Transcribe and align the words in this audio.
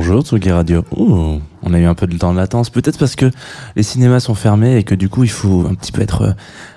Bonjour 0.00 0.22
Tsugi 0.22 0.52
Radio. 0.52 0.84
Ouh, 0.96 1.40
on 1.64 1.74
a 1.74 1.78
eu 1.80 1.84
un 1.84 1.94
peu 1.96 2.06
de 2.06 2.16
temps 2.16 2.32
de 2.32 2.36
latence, 2.38 2.70
peut-être 2.70 3.00
parce 3.00 3.16
que 3.16 3.32
les 3.74 3.82
cinémas 3.82 4.20
sont 4.20 4.36
fermés 4.36 4.76
et 4.76 4.84
que 4.84 4.94
du 4.94 5.08
coup 5.08 5.24
il 5.24 5.28
faut 5.28 5.66
un 5.68 5.74
petit 5.74 5.90
peu 5.90 6.02
être. 6.02 6.22
euh, 6.22 6.32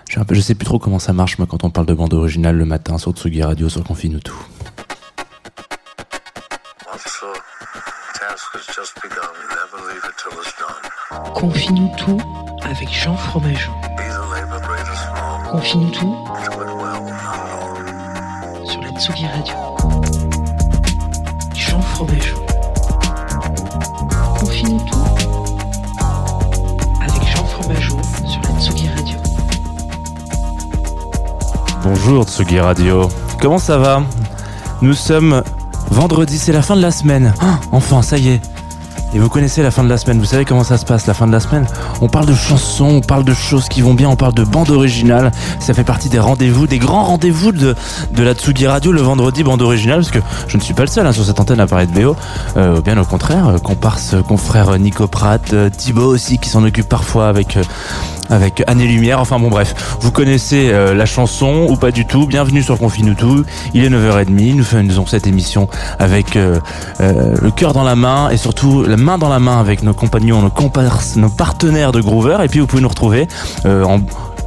Je, 0.09 0.16
sais 0.16 0.19
un 0.19 0.23
peu, 0.23 0.33
je 0.33 0.41
sais 0.41 0.55
plus 0.55 0.66
trop 0.66 0.80
comment 0.80 0.97
ça 0.97 1.14
marche 1.14 1.38
moi 1.38 1.45
quand 1.47 1.64
on 1.64 1.69
parle 1.69 1.86
de 1.86 1.94
bande 1.94 2.16
originale 2.16 2.58
le 2.58 2.66
matin 2.66 2.97
sur 2.97 3.11
Tsugi 3.11 3.44
Radio 3.44 3.69
sur 3.69 3.83
Confine 3.83 4.19
tout. 4.22 4.33
It's 10.33 10.55
done. 10.58 11.33
Confie-nous 11.36 11.92
tout 11.97 12.19
avec 12.64 12.89
Jean 12.92 13.16
Fromageau. 13.16 13.72
Confie-nous 15.52 15.92
tout 15.92 16.16
sur 18.66 18.81
la 18.81 18.89
Tsugi 18.99 19.27
Radio. 19.27 19.53
Jean 21.53 21.81
Fromageau. 21.81 22.51
Bonjour 31.84 32.23
Tsugi 32.26 32.59
Radio. 32.59 33.09
Comment 33.39 33.58
ça 33.58 33.78
va? 33.78 34.04
Nous 34.82 34.94
sommes 34.94 35.44
vendredi, 35.89 36.38
c'est 36.38 36.52
la 36.52 36.62
fin 36.62 36.76
de 36.76 36.82
la 36.82 36.92
semaine. 36.92 37.34
Ah, 37.42 37.59
enfin, 37.72 38.02
ça 38.02 38.17
y 38.17 38.30
est. 38.30 38.42
Et 39.14 39.20
vous 39.20 39.28
connaissez 39.28 39.62
la 39.62 39.72
fin 39.72 39.84
de 39.84 39.90
la 39.90 39.98
semaine, 39.98 40.20
vous 40.20 40.26
savez 40.26 40.45
comment 40.45 40.64
ça 40.64 40.78
se 40.78 40.86
passe 40.86 41.06
la 41.06 41.14
fin 41.14 41.28
de 41.28 41.34
la 41.34 41.42
semaine 41.42 41.67
On 42.00 42.08
parle 42.08 42.26
de 42.26 42.34
chansons, 42.34 42.86
on 42.86 43.02
parle 43.02 43.26
de 43.26 43.34
choses 43.34 43.67
qui 43.67 43.81
vont 43.81 43.94
bien, 43.94 44.08
on 44.08 44.16
parle 44.16 44.34
de 44.34 44.45
bande 44.45 44.70
originale. 44.70 45.31
Ça 45.59 45.73
fait 45.73 45.84
partie 45.84 46.08
des 46.08 46.20
rendez-vous, 46.20 46.66
des 46.66 46.80
grands 46.80 47.04
rendez-vous 47.04 47.52
de, 47.52 47.76
de 48.14 48.23
la 48.23 48.34
Tsugi 48.34 48.67
Radio 48.67 48.94
le 48.94 49.02
vendredi, 49.02 49.44
bande 49.44 49.62
originale, 49.62 50.00
parce 50.00 50.12
que 50.12 50.20
je 50.48 50.56
ne 50.56 50.62
suis 50.62 50.73
pas 50.73 50.84
le 50.84 50.88
seul 50.88 51.06
hein, 51.06 51.12
sur 51.12 51.26
cette 51.26 51.39
antenne 51.42 51.59
à 51.59 51.67
parler 51.67 51.88
de 51.88 51.92
BO. 51.92 52.16
Euh, 52.56 52.80
bien 52.80 52.98
au 52.98 53.04
contraire, 53.04 53.50
euh, 53.50 53.58
comparse, 53.58 54.14
euh, 54.14 54.22
confrère 54.22 54.80
Nico 54.80 55.08
Pratt, 55.08 55.52
euh, 55.52 55.70
Thibaut 55.70 56.08
aussi 56.08 56.38
qui 56.38 56.49
s'en 56.49 56.64
occupe 56.64 56.88
parfois 56.88 57.28
avec 57.28 57.58
euh, 57.58 57.64
avec 58.31 58.64
Année 58.65 58.87
Lumière. 58.87 59.19
Enfin 59.19 59.37
bon 59.39 59.49
bref, 59.49 59.97
vous 59.99 60.11
connaissez 60.11 60.69
euh, 60.71 60.95
la 60.95 61.05
chanson 61.05 61.67
ou 61.69 61.75
pas 61.75 61.92
du 61.92 62.05
tout. 62.08 62.25
Bienvenue 62.25 62.64
sur 62.64 62.80
Confine. 62.80 63.15
Il 63.73 63.83
est 63.83 63.89
9h30. 63.89 64.55
Nous 64.55 64.64
faisons 64.64 65.05
cette 65.05 65.27
émission 65.27 65.67
avec 65.99 66.36
euh, 66.36 66.58
euh, 67.02 67.36
le 67.39 67.52
cœur 67.52 67.73
dans 67.73 67.83
la 67.83 67.95
main 67.95 68.30
et 68.30 68.37
surtout 68.37 68.83
la 68.83 68.97
main 68.97 69.17
dans 69.17 69.30
la 69.30 69.39
main 69.39 69.59
avec 69.59 69.83
nos 69.83 69.93
compagnons, 69.93 70.42
nos 70.42 70.49
comparses, 70.49 71.17
nos 71.17 71.30
partenaires 71.30 71.92
de 71.92 72.02
Groover. 72.02 72.37
Et 72.43 72.47
puis 72.47 72.59
vous 72.59 72.67
pouvez 72.67 72.81
nous 72.81 72.89
retrouver 72.89 73.27
en 73.65 73.99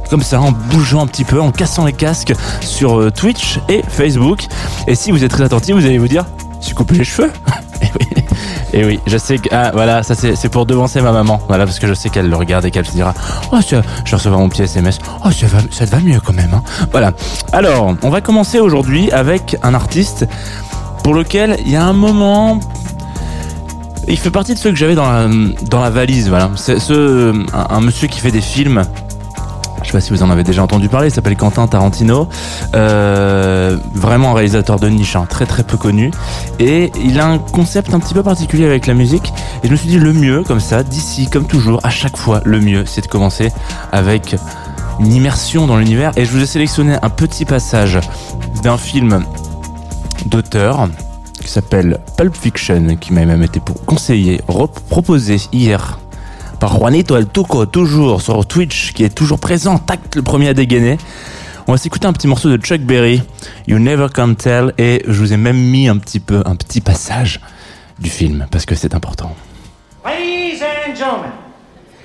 comme 0.09 0.21
ça, 0.21 0.39
en 0.39 0.51
bougeant 0.51 1.01
un 1.01 1.07
petit 1.07 1.23
peu, 1.23 1.41
en 1.41 1.51
cassant 1.51 1.83
les 1.83 1.93
casques 1.93 2.33
sur 2.61 3.11
Twitch 3.11 3.59
et 3.69 3.81
Facebook. 3.87 4.45
Et 4.87 4.93
si 4.93 5.09
vous 5.11 5.23
êtes 5.23 5.31
très 5.31 5.43
attentif, 5.43 5.73
vous 5.73 5.85
allez 5.85 5.97
vous 5.97 6.07
dire, 6.07 6.25
tu 6.61 6.75
coupé 6.75 6.95
les 6.95 7.03
cheveux 7.03 7.31
Et 8.73 8.83
oui, 8.83 8.99
je 9.05 9.17
sais 9.17 9.37
que 9.37 9.49
ah 9.51 9.71
voilà, 9.73 10.03
ça 10.03 10.15
c'est 10.15 10.49
pour 10.49 10.65
devancer 10.65 11.01
ma 11.01 11.11
maman, 11.11 11.39
voilà 11.47 11.65
parce 11.65 11.79
que 11.79 11.87
je 11.87 11.93
sais 11.93 12.09
qu'elle 12.09 12.29
le 12.29 12.35
regarde 12.35 12.65
et 12.65 12.71
qu'elle 12.71 12.85
se 12.85 12.91
dira, 12.91 13.13
oh 13.51 13.61
ça, 13.61 13.81
je 14.03 14.15
recevoir 14.15 14.39
mon 14.39 14.49
petit 14.49 14.63
SMS, 14.63 14.99
oh 15.23 15.31
ça 15.31 15.47
va, 15.47 15.59
ça 15.71 15.85
va 15.85 15.99
mieux 15.99 16.19
quand 16.19 16.33
même, 16.33 16.53
hein. 16.53 16.63
Voilà. 16.91 17.13
Alors, 17.53 17.95
on 18.01 18.09
va 18.09 18.21
commencer 18.21 18.59
aujourd'hui 18.59 19.11
avec 19.11 19.55
un 19.63 19.73
artiste 19.73 20.27
pour 21.03 21.13
lequel 21.13 21.57
il 21.65 21.71
y 21.71 21.75
a 21.75 21.85
un 21.85 21.93
moment 21.93 22.59
il 24.07 24.17
fait 24.17 24.31
partie 24.31 24.53
de 24.53 24.59
ceux 24.59 24.69
que 24.69 24.75
j'avais 24.75 24.95
dans 24.95 25.09
la, 25.09 25.27
dans 25.69 25.81
la 25.81 25.89
valise, 25.89 26.29
voilà. 26.29 26.51
C'est 26.55 26.79
ce, 26.79 27.33
un 27.53 27.79
monsieur 27.81 28.07
qui 28.07 28.19
fait 28.19 28.31
des 28.31 28.41
films. 28.41 28.83
Pas 29.95 30.01
si 30.01 30.11
vous 30.11 30.23
en 30.23 30.29
avez 30.29 30.43
déjà 30.43 30.61
entendu 30.61 30.89
parler, 30.89 31.07
il 31.07 31.11
s'appelle 31.11 31.37
Quentin 31.37 31.67
Tarantino. 31.67 32.27
Euh, 32.75 33.77
vraiment 33.93 34.31
un 34.31 34.33
réalisateur 34.33 34.77
de 34.77 34.89
niche, 34.89 35.15
hein, 35.15 35.25
très 35.29 35.45
très 35.45 35.63
peu 35.63 35.77
connu. 35.77 36.11
Et 36.59 36.91
il 37.01 37.17
a 37.17 37.25
un 37.25 37.37
concept 37.37 37.93
un 37.93 38.01
petit 38.01 38.13
peu 38.13 38.21
particulier 38.21 38.65
avec 38.65 38.87
la 38.87 38.93
musique. 38.93 39.31
Et 39.63 39.67
je 39.67 39.71
me 39.71 39.77
suis 39.77 39.87
dit 39.87 39.97
le 39.97 40.11
mieux, 40.11 40.43
comme 40.43 40.59
ça, 40.59 40.83
d'ici, 40.83 41.29
comme 41.29 41.45
toujours, 41.45 41.79
à 41.83 41.89
chaque 41.91 42.17
fois, 42.17 42.41
le 42.43 42.59
mieux, 42.59 42.83
c'est 42.85 42.99
de 42.99 43.07
commencer 43.07 43.53
avec 43.93 44.35
une 44.99 45.13
immersion 45.13 45.65
dans 45.65 45.77
l'univers. 45.77 46.11
Et 46.17 46.25
je 46.25 46.31
vous 46.33 46.43
ai 46.43 46.45
sélectionné 46.45 46.97
un 47.01 47.09
petit 47.09 47.45
passage 47.45 47.97
d'un 48.63 48.75
film 48.75 49.23
d'auteur 50.25 50.89
qui 51.41 51.47
s'appelle 51.47 51.99
Pulp 52.17 52.35
Fiction, 52.35 52.97
qui 52.99 53.13
m'a 53.13 53.23
même 53.23 53.43
été 53.43 53.61
pour 53.61 53.85
conseillé, 53.85 54.41
rep- 54.49 54.77
proposé 54.89 55.37
hier 55.53 55.99
par 56.55 56.77
Juanito 56.77 57.15
El 57.15 57.27
Tuco, 57.27 57.65
toujours 57.65 58.21
sur 58.21 58.45
Twitch, 58.45 58.93
qui 58.93 59.03
est 59.03 59.13
toujours 59.13 59.39
présent, 59.39 59.77
tac, 59.77 60.15
le 60.15 60.21
premier 60.21 60.49
à 60.49 60.53
dégainer. 60.53 60.97
On 61.67 61.71
va 61.71 61.77
s'écouter 61.77 62.07
un 62.07 62.13
petit 62.13 62.27
morceau 62.27 62.49
de 62.49 62.57
Chuck 62.57 62.81
Berry, 62.81 63.21
You 63.67 63.79
Never 63.79 64.07
Can 64.13 64.35
Tell, 64.35 64.73
et 64.77 65.03
je 65.07 65.19
vous 65.19 65.33
ai 65.33 65.37
même 65.37 65.57
mis 65.57 65.87
un 65.87 65.97
petit 65.97 66.19
peu, 66.19 66.41
un 66.45 66.55
petit 66.55 66.81
passage 66.81 67.39
du 67.99 68.09
film, 68.09 68.47
parce 68.51 68.65
que 68.65 68.75
c'est 68.75 68.93
important. 68.93 69.35
Ladies 70.03 70.61
and 70.61 70.95
gentlemen, 70.95 71.31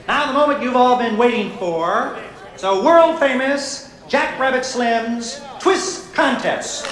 now 0.09 0.31
the 0.31 0.34
moment 0.34 0.62
you've 0.62 0.77
all 0.77 0.99
been 0.99 1.19
waiting 1.19 1.50
for. 1.59 2.16
A 2.62 2.75
world 2.83 3.19
famous 3.19 3.89
Jack 4.09 4.39
Rabbit 4.39 4.65
Slim's 4.65 5.41
Twist 5.60 6.15
Contest. 6.15 6.87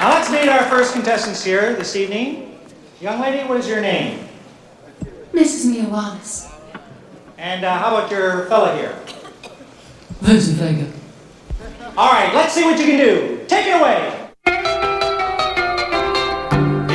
Now 0.00 0.10
let's 0.10 0.30
meet 0.30 0.48
our 0.48 0.62
first 0.70 0.92
contestants 0.92 1.42
here 1.42 1.74
this 1.74 1.96
evening. 1.96 2.56
Young 3.00 3.20
lady, 3.20 3.44
what 3.48 3.58
is 3.58 3.66
your 3.68 3.80
name? 3.80 4.28
Mrs. 5.32 5.68
Mia 5.68 5.88
Wallace. 5.88 6.48
And 7.36 7.64
uh, 7.64 7.76
how 7.76 7.96
about 7.96 8.08
your 8.08 8.46
fella 8.46 8.76
here? 8.76 8.96
Vincent 10.20 10.58
Vega. 10.58 10.88
All 11.96 12.12
right, 12.12 12.32
let's 12.32 12.52
see 12.52 12.62
what 12.62 12.78
you 12.78 12.86
can 12.86 12.98
do. 12.98 13.44
Take 13.48 13.66
it 13.66 13.80
away. 13.80 14.30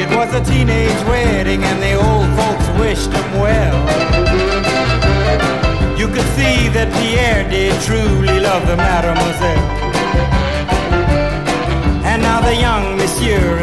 It 0.02 0.10
was 0.16 0.34
a 0.34 0.42
teenage 0.50 1.04
wedding 1.06 1.62
and 1.62 1.82
the 1.84 1.96
old 1.96 2.30
folks 2.40 2.70
wished 2.80 3.12
him 3.12 3.32
well. 3.34 3.76
You 6.00 6.08
could 6.08 6.28
see 6.38 6.70
that 6.70 6.90
Pierre 7.02 7.50
did 7.50 7.82
truly 7.82 8.40
love 8.40 8.66
the 8.66 8.78
mademoiselle. 8.78 9.63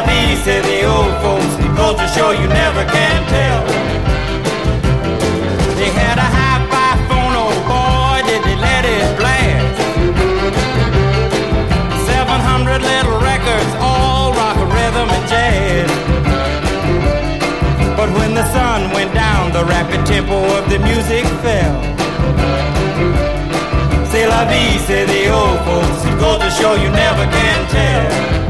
by 0.00 0.06
these, 0.06 0.42
said 0.44 0.64
the 0.64 0.84
old 0.84 1.14
folks. 1.22 1.52
Culture 1.76 2.08
sure 2.08 2.34
you 2.34 2.48
never 2.48 2.84
can 2.84 3.20
tell. 3.28 3.60
They 5.76 5.90
had 5.90 6.18
a 6.18 6.28
high-fi 6.36 6.90
phone, 7.08 7.34
oh 7.44 7.54
boy, 7.68 8.16
did 8.28 8.42
they 8.44 8.56
let 8.56 8.84
it 8.84 9.08
blast. 9.18 9.76
700 12.06 12.82
little 12.82 13.18
records, 13.20 13.72
all 13.80 14.32
rock, 14.32 14.56
rhythm, 14.76 15.08
and 15.08 15.26
jazz. 15.28 15.90
But 17.96 18.10
when 18.18 18.34
the 18.34 18.46
sun 18.52 18.92
went 18.92 19.12
down, 19.14 19.52
the 19.52 19.64
rapid 19.64 20.04
tempo 20.06 20.36
of 20.58 20.68
the 20.68 20.78
music 20.78 21.24
fell. 21.42 21.76
C'est 24.10 24.26
la 24.26 24.44
vie, 24.44 24.78
say 24.86 25.04
the 25.06 25.30
old 25.30 25.60
folks. 25.66 26.04
It 26.04 26.18
goes 26.18 26.40
to 26.40 26.50
show 26.50 26.74
you 26.74 26.90
never 26.90 27.24
can 27.36 27.60
tell. 27.68 28.49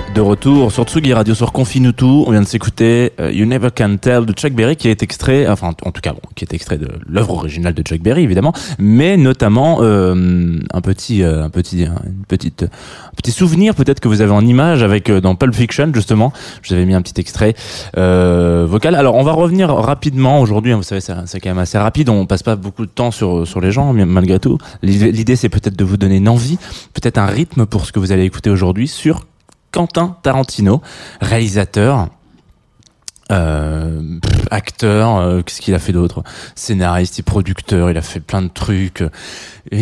de 0.13 0.21
retour 0.21 0.71
sur 0.71 0.83
Tsugi 0.83 1.13
Radio 1.13 1.33
sur 1.33 1.53
Confinutu. 1.53 2.05
On 2.05 2.31
vient 2.31 2.41
de 2.41 2.47
s'écouter 2.47 3.13
euh, 3.19 3.31
You 3.31 3.45
Never 3.45 3.69
Can 3.75 3.97
Tell 3.97 4.25
de 4.25 4.33
Chuck 4.33 4.51
Berry 4.53 4.75
qui 4.75 4.89
est 4.89 5.03
extrait, 5.03 5.47
enfin 5.47 5.71
en 5.83 5.91
tout 5.91 6.01
cas 6.01 6.11
bon, 6.11 6.19
qui 6.35 6.43
est 6.43 6.53
extrait 6.53 6.77
de 6.77 6.89
l'œuvre 7.07 7.35
originale 7.35 7.73
de 7.73 7.81
Chuck 7.81 8.01
Berry 8.01 8.23
évidemment, 8.23 8.53
mais 8.77 9.15
notamment 9.15 9.79
euh, 9.81 10.59
un 10.73 10.81
petit, 10.81 11.23
euh, 11.23 11.43
un 11.43 11.49
petit, 11.49 11.83
une 11.83 12.25
petite, 12.27 12.63
un 12.63 13.15
petit 13.15 13.31
souvenir 13.31 13.75
peut-être 13.75 13.99
que 13.99 14.07
vous 14.07 14.21
avez 14.21 14.31
en 14.31 14.45
image 14.45 14.83
avec 14.83 15.09
euh, 15.09 15.21
dans 15.21 15.35
Pulp 15.35 15.53
Fiction 15.53 15.91
justement. 15.93 16.33
Je 16.61 16.69
vous 16.69 16.75
avais 16.75 16.85
mis 16.85 16.93
un 16.93 17.01
petit 17.01 17.19
extrait 17.19 17.55
vocal. 17.95 18.95
Alors 18.95 19.15
on 19.15 19.23
va 19.23 19.31
revenir 19.31 19.73
rapidement 19.73 20.41
aujourd'hui. 20.41 20.73
hein, 20.73 20.77
vous 20.77 20.83
savez 20.83 21.01
c'est 21.01 21.39
quand 21.39 21.49
même 21.49 21.59
assez 21.59 21.77
rapide. 21.77 22.09
On 22.09 22.25
passe 22.25 22.43
pas 22.43 22.55
beaucoup 22.55 22.85
de 22.85 22.91
temps 22.91 23.11
sur 23.11 23.47
sur 23.47 23.61
les 23.61 23.71
gens 23.71 23.93
malgré 23.93 24.39
tout. 24.39 24.57
L'idée, 24.81 25.35
c'est 25.35 25.49
peut-être 25.49 25.77
de 25.77 25.83
vous 25.83 25.97
donner 25.97 26.17
une 26.17 26.29
envie, 26.29 26.57
peut-être 26.93 27.17
un 27.17 27.27
rythme 27.27 27.65
pour 27.65 27.85
ce 27.85 27.91
que 27.91 27.99
vous 27.99 28.11
allez 28.11 28.23
écouter 28.23 28.49
aujourd'hui 28.49 28.87
sur 28.87 29.21
Quentin 29.71 30.17
Tarantino, 30.21 30.81
réalisateur, 31.21 32.09
euh, 33.31 34.19
acteur, 34.49 35.17
euh, 35.17 35.41
qu'est-ce 35.41 35.61
qu'il 35.61 35.73
a 35.73 35.79
fait 35.79 35.93
d'autre? 35.93 36.23
Scénariste, 36.55 37.19
et 37.19 37.23
producteur, 37.23 37.89
il 37.89 37.97
a 37.97 38.01
fait 38.01 38.19
plein 38.19 38.41
de 38.41 38.49
trucs. 38.49 39.03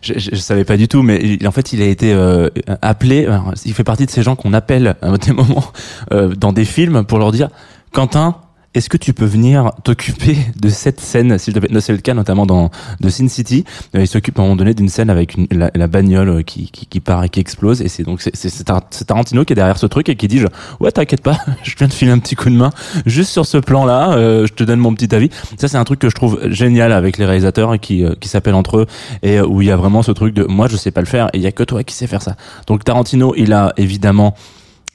Je, 0.00 0.14
je, 0.16 0.36
savais 0.36 0.64
pas 0.64 0.76
du 0.76 0.88
tout, 0.88 1.02
mais 1.02 1.44
en 1.44 1.50
fait, 1.50 1.72
il 1.72 1.82
a 1.82 1.86
été 1.86 2.12
euh, 2.14 2.48
appelé. 2.80 3.28
Il 3.64 3.74
fait 3.74 3.84
partie 3.84 4.06
de 4.06 4.10
ces 4.10 4.22
gens 4.22 4.36
qu'on 4.36 4.54
appelle 4.54 4.96
à 5.02 5.18
des 5.18 5.32
moments 5.32 5.64
euh, 6.12 6.34
dans 6.34 6.52
des 6.52 6.64
films 6.64 7.04
pour 7.04 7.18
leur 7.18 7.32
dire 7.32 7.50
Quentin. 7.92 8.36
Est-ce 8.74 8.90
que 8.90 8.98
tu 8.98 9.14
peux 9.14 9.24
venir 9.24 9.72
t'occuper 9.82 10.36
de 10.60 10.68
cette 10.68 11.00
scène, 11.00 11.36
plaît? 11.38 11.80
C'est 11.80 11.92
le 11.92 11.98
cas 11.98 12.12
notamment 12.14 12.44
dans 12.44 12.70
de 13.00 13.08
Sin 13.08 13.26
City. 13.26 13.64
Euh, 13.96 14.02
il 14.02 14.06
s'occupe 14.06 14.38
à 14.38 14.42
un 14.42 14.44
moment 14.44 14.56
donné 14.56 14.74
d'une 14.74 14.90
scène 14.90 15.08
avec 15.10 15.36
la, 15.50 15.86
bagnole 15.88 16.28
euh, 16.28 16.42
qui, 16.42 16.70
qui, 16.70 17.00
part 17.00 17.24
et 17.24 17.28
qui 17.30 17.40
explose. 17.40 17.80
Et 17.80 17.88
c'est 17.88 18.02
donc 18.02 18.20
c'est- 18.20 18.36
c'est 18.36 18.50
c'est 18.50 18.64
Tar- 18.64 18.82
c'est 18.90 19.06
Tarantino 19.06 19.44
qui 19.44 19.54
est 19.54 19.56
derrière 19.56 19.78
ce 19.78 19.86
truc 19.86 20.10
et 20.10 20.16
qui 20.16 20.28
dit 20.28 20.42
ouais 20.80 20.92
t'inquiète 20.92 21.22
pas, 21.22 21.38
je 21.62 21.74
viens 21.76 21.88
de 21.88 21.92
filer 21.92 22.10
un 22.12 22.18
petit 22.18 22.36
coup 22.36 22.50
de 22.50 22.54
main 22.56 22.70
juste 23.06 23.30
sur 23.30 23.46
ce 23.46 23.56
plan-là. 23.58 24.12
euh, 24.12 24.46
je 24.46 24.52
te 24.52 24.62
donne 24.64 24.80
mon 24.80 24.94
petit 24.94 25.12
avis. 25.14 25.30
Ça 25.56 25.66
c'est 25.66 25.78
un 25.78 25.84
truc 25.84 25.98
que 25.98 26.10
je 26.10 26.14
trouve 26.14 26.38
génial 26.50 26.92
avec 26.92 27.16
les 27.16 27.24
réalisateurs 27.24 27.72
et 27.74 27.78
qui 27.78 28.04
qui 28.20 28.28
s'appellent 28.28 28.54
entre 28.54 28.76
eux 28.78 28.86
et 29.22 29.40
où 29.40 29.62
il 29.62 29.68
y 29.68 29.70
a 29.70 29.76
vraiment 29.76 30.02
ce 30.02 30.12
truc 30.12 30.34
de 30.34 30.44
moi 30.44 30.68
je 30.68 30.76
sais 30.76 30.90
pas 30.90 31.00
le 31.00 31.06
faire 31.06 31.28
et 31.32 31.38
il 31.38 31.42
y 31.42 31.46
a 31.46 31.52
que 31.52 31.64
toi 31.64 31.82
qui 31.84 31.94
sais 31.94 32.06
faire 32.06 32.22
ça. 32.22 32.36
Donc 32.66 32.84
Tarantino 32.84 33.32
il 33.36 33.52
a 33.54 33.72
évidemment 33.78 34.34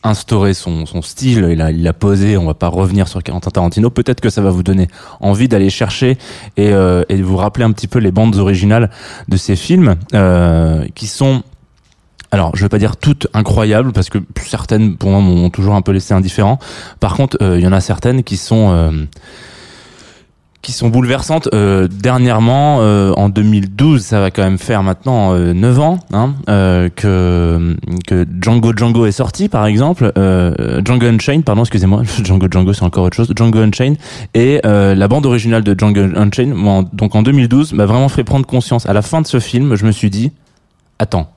instauré 0.03 0.53
son, 0.53 0.85
style, 1.01 1.47
il 1.51 1.61
a, 1.61 1.71
il 1.71 1.91
posé, 1.93 2.37
on 2.37 2.45
va 2.45 2.53
pas 2.53 2.67
revenir 2.67 3.07
sur 3.07 3.23
Quentin 3.23 3.51
Tarantino, 3.51 3.89
peut-être 3.89 4.21
que 4.21 4.29
ça 4.29 4.41
va 4.41 4.49
vous 4.49 4.63
donner 4.63 4.87
envie 5.19 5.47
d'aller 5.47 5.69
chercher 5.69 6.17
et, 6.57 6.73
euh, 6.73 7.03
et 7.09 7.17
de 7.17 7.23
vous 7.23 7.37
rappeler 7.37 7.63
un 7.63 7.71
petit 7.71 7.87
peu 7.87 7.99
les 7.99 8.11
bandes 8.11 8.35
originales 8.35 8.89
de 9.27 9.37
ces 9.37 9.55
films 9.55 9.95
euh, 10.13 10.85
qui 10.95 11.07
sont 11.07 11.43
alors, 12.33 12.55
je 12.55 12.63
vais 12.63 12.69
pas 12.69 12.79
dire 12.79 12.97
toutes 12.97 13.27
incroyables 13.35 13.91
parce 13.91 14.09
que 14.09 14.17
certaines, 14.43 14.97
pour 14.97 15.11
moi, 15.11 15.19
m'ont 15.19 15.51
toujours 15.51 15.75
un 15.75 15.83
peu 15.83 15.91
laissé 15.91 16.15
indifférent. 16.15 16.57
Par 16.99 17.15
contre, 17.15 17.37
euh, 17.43 17.59
il 17.59 17.63
y 17.63 17.67
en 17.67 17.71
a 17.71 17.79
certaines 17.79 18.23
qui 18.23 18.37
sont 18.37 18.71
euh, 18.71 19.05
qui 20.63 20.71
sont 20.71 20.89
bouleversantes. 20.89 21.49
Euh, 21.53 21.87
dernièrement, 21.87 22.79
euh, 22.79 23.11
en 23.17 23.29
2012, 23.29 24.01
ça 24.01 24.19
va 24.19 24.31
quand 24.31 24.41
même 24.41 24.57
faire 24.57 24.81
maintenant 24.81 25.33
euh, 25.33 25.53
9 25.53 25.79
ans 25.79 25.99
hein, 26.13 26.33
euh, 26.49 26.89
que 26.89 27.75
que 28.07 28.25
Django 28.41 28.73
Django 28.75 29.05
est 29.05 29.11
sorti, 29.11 29.49
par 29.49 29.67
exemple. 29.67 30.11
Euh, 30.17 30.81
Django 30.83 31.05
Unchained, 31.05 31.43
pardon, 31.43 31.61
excusez-moi, 31.61 32.01
Django 32.23 32.47
Django, 32.49 32.73
c'est 32.73 32.83
encore 32.83 33.03
autre 33.03 33.15
chose. 33.15 33.31
Django 33.35 33.59
Unchained 33.59 33.97
et 34.33 34.61
euh, 34.65 34.95
la 34.95 35.07
bande 35.07 35.25
originale 35.25 35.63
de 35.63 35.77
Django 35.77 36.01
Unchained, 36.15 36.55
moi, 36.55 36.83
donc 36.93 37.13
en 37.15 37.21
2012, 37.21 37.73
m'a 37.73 37.85
vraiment 37.85 38.09
fait 38.09 38.23
prendre 38.23 38.47
conscience. 38.47 38.87
À 38.87 38.93
la 38.93 39.01
fin 39.01 39.21
de 39.21 39.27
ce 39.27 39.39
film, 39.39 39.75
je 39.75 39.85
me 39.85 39.91
suis 39.91 40.09
dit, 40.09 40.31
attends. 40.97 41.29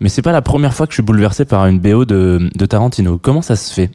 Mais 0.00 0.08
c'est 0.10 0.22
pas 0.22 0.32
la 0.32 0.42
première 0.42 0.74
fois 0.74 0.86
que 0.86 0.92
je 0.92 0.96
suis 0.96 1.02
bouleversé 1.02 1.44
par 1.46 1.66
une 1.66 1.78
BO 1.78 2.04
de, 2.04 2.50
de 2.54 2.66
Tarantino. 2.66 3.18
Comment 3.18 3.40
ça 3.40 3.56
se 3.56 3.72
fait 3.72 3.90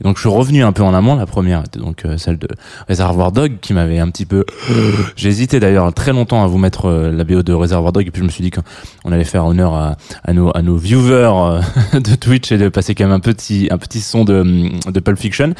Et 0.00 0.04
Donc 0.04 0.16
je 0.16 0.20
suis 0.20 0.28
revenu 0.28 0.62
un 0.62 0.72
peu 0.72 0.82
en 0.82 0.92
amont. 0.92 1.16
La 1.16 1.26
première 1.26 1.60
était 1.60 1.78
donc 1.78 2.04
euh, 2.04 2.18
celle 2.18 2.38
de 2.38 2.48
Reservoir 2.88 3.32
Dog 3.32 3.54
qui 3.60 3.72
m'avait 3.72 3.98
un 3.98 4.10
petit 4.10 4.26
peu. 4.26 4.44
J'ai 5.16 5.30
hésité 5.30 5.60
d'ailleurs 5.60 5.92
très 5.94 6.12
longtemps 6.12 6.44
à 6.44 6.46
vous 6.46 6.58
mettre 6.58 6.86
euh, 6.86 7.10
la 7.10 7.24
BO 7.24 7.42
de 7.42 7.52
Reservoir 7.52 7.92
Dog 7.92 8.06
et 8.06 8.10
puis 8.10 8.20
je 8.20 8.26
me 8.26 8.30
suis 8.30 8.42
dit 8.42 8.50
qu'on 8.50 9.12
allait 9.12 9.24
faire 9.24 9.46
honneur 9.46 9.74
à, 9.74 9.96
à 10.24 10.32
nos 10.34 10.50
à 10.54 10.60
nos 10.60 10.76
viewers 10.76 11.32
euh, 11.32 11.60
de 12.00 12.14
Twitch 12.16 12.52
et 12.52 12.58
de 12.58 12.68
passer 12.68 12.94
quand 12.94 13.04
même 13.04 13.14
un 13.14 13.20
petit 13.20 13.68
un 13.70 13.78
petit 13.78 14.00
son 14.00 14.24
de 14.24 14.44
de 14.90 15.00
Pulp 15.00 15.18
Fiction. 15.18 15.54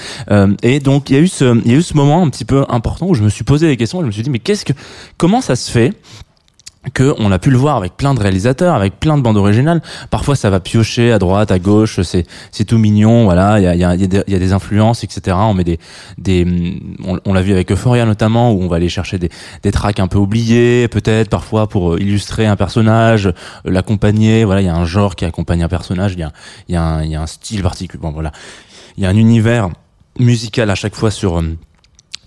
Et 0.63 0.81
donc 0.81 1.09
il 1.09 1.17
y 1.17 1.19
a 1.19 1.23
eu 1.23 1.29
ce 1.29 1.59
il 1.65 1.73
y 1.73 1.75
a 1.75 1.79
eu 1.79 1.83
ce 1.83 1.97
moment 1.97 2.23
un 2.23 2.29
petit 2.29 2.45
peu 2.45 2.65
important 2.69 3.07
où 3.07 3.15
je 3.15 3.23
me 3.23 3.31
suis 3.31 3.45
posé 3.45 3.67
des 3.67 3.77
questions. 3.77 4.01
Et 4.01 4.03
je 4.03 4.07
me 4.07 4.13
suis 4.13 4.23
dit 4.23 4.31
mais 4.31 4.41
qu'est-ce 4.41 4.65
que 4.65 4.73
comment 5.17 5.41
ça 5.41 5.57
se 5.57 5.71
fait 5.71 5.93
que 6.93 7.15
on 7.19 7.33
a 7.33 7.39
pu 7.39 7.51
le 7.51 7.57
voir 7.57 7.77
avec 7.77 7.97
plein 7.97 8.15
de 8.15 8.21
réalisateurs, 8.21 8.75
avec 8.75 9.01
plein 9.01 9.17
de 9.17 9.23
bandes 9.23 9.37
originales. 9.37 9.81
Parfois, 10.11 10.37
ça 10.37 10.51
va 10.51 10.61
piocher 10.61 11.13
à 11.13 11.19
droite, 11.19 11.51
à 11.51 11.59
gauche. 11.59 12.01
C'est 12.03 12.27
c'est 12.51 12.65
tout 12.65 12.79
mignon. 12.79 13.25
Voilà, 13.25 13.59
il 13.59 13.65
y 13.65 13.67
a, 13.67 13.75
y, 13.75 13.85
a, 13.85 13.95
y, 13.95 14.01
y 14.03 14.35
a 14.35 14.39
des 14.39 14.53
influences, 14.53 15.05
etc. 15.05 15.37
On 15.41 15.55
met 15.55 15.65
des 15.65 15.79
des 16.19 16.47
on, 17.25 17.33
l'a 17.33 17.43
vu 17.43 17.53
avec 17.53 17.71
Euphoria 17.73 18.05
notamment 18.05 18.53
où 18.53 18.63
on 18.63 18.69
va 18.69 18.77
aller 18.77 18.89
chercher 18.89 19.19
des 19.19 19.31
des 19.63 19.73
tracks 19.73 20.01
un 20.01 20.09
peu 20.09 20.19
oubliés, 20.19 20.89
peut-être 20.89 21.31
parfois 21.31 21.69
pour 21.69 21.95
euh, 21.95 22.01
illustrer 22.01 22.47
un 22.47 22.57
personnage, 22.57 23.27
euh, 23.27 23.33
l'accompagner. 23.65 24.45
Voilà, 24.45 24.61
il 24.61 24.67
y 24.67 24.69
a 24.69 24.77
un 24.77 24.85
genre 24.85 25.17
qui 25.17 25.25
accompagne 25.25 25.63
un 25.63 25.69
personnage. 25.69 26.13
Il 26.15 26.21
y 26.21 26.23
a 26.23 26.33
il 26.69 26.75
y 26.75 26.77
a 26.77 26.83
un, 26.83 27.05
y 27.05 27.17
a 27.17 27.23
un 27.23 27.27
style 27.27 27.63
particulier. 27.63 28.01
Bon, 28.01 28.11
voilà, 28.11 28.33
il 28.97 29.05
y 29.05 29.07
a 29.07 29.09
un 29.09 29.17
univers 29.17 29.71
musical 30.19 30.71
à 30.71 30.75
chaque 30.75 30.95
fois 30.95 31.11
sur 31.11 31.39
euh, 31.39 31.57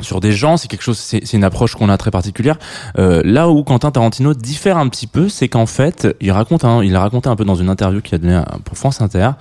sur 0.01 0.19
des 0.19 0.31
gens, 0.31 0.57
c'est 0.57 0.67
quelque 0.67 0.83
chose, 0.83 0.97
c'est 0.97 1.33
une 1.33 1.43
approche 1.43 1.75
qu'on 1.75 1.89
a 1.89 1.97
très 1.97 2.11
particulière. 2.11 2.57
Euh, 2.97 3.21
là 3.25 3.49
où 3.49 3.63
Quentin 3.63 3.91
Tarantino 3.91 4.33
diffère 4.33 4.77
un 4.77 4.87
petit 4.89 5.07
peu, 5.07 5.29
c'est 5.29 5.47
qu'en 5.47 5.65
fait, 5.65 6.07
il 6.21 6.31
raconte, 6.31 6.65
un, 6.65 6.83
il 6.83 6.95
a 6.95 6.99
raconté 6.99 7.29
un 7.29 7.35
peu 7.35 7.45
dans 7.45 7.55
une 7.55 7.69
interview 7.69 8.01
qu'il 8.01 8.15
a 8.15 8.17
donnée 8.17 8.41
pour 8.63 8.77
France 8.77 9.01
Inter 9.01 9.31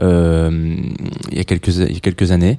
euh, 0.00 0.76
il 1.30 1.36
y 1.36 1.40
a 1.40 1.44
quelques 1.44 1.76
il 1.76 1.92
y 1.92 1.96
a 1.96 2.00
quelques 2.00 2.32
années 2.32 2.58